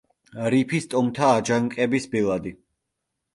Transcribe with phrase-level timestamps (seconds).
[0.53, 2.55] რიფის ტომთა აჯანყების ბელადი.